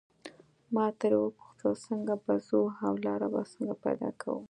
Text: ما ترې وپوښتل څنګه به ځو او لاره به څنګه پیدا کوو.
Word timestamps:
ما 0.73 0.85
ترې 0.99 1.17
وپوښتل 1.19 1.73
څنګه 1.85 2.13
به 2.23 2.33
ځو 2.47 2.61
او 2.85 2.93
لاره 3.05 3.27
به 3.33 3.41
څنګه 3.53 3.73
پیدا 3.85 4.09
کوو. 4.21 4.39